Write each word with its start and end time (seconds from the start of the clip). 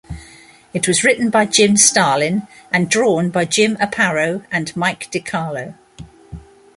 It 0.73 0.87
was 0.87 1.03
written 1.03 1.29
by 1.29 1.45
Jim 1.45 1.77
Starlin 1.77 2.47
and 2.71 2.89
drawn 2.89 3.29
by 3.29 3.45
Jim 3.45 3.77
Aparo 3.77 4.43
and 4.51 4.75
Mike 4.75 5.11
DeCarlo. 5.11 5.75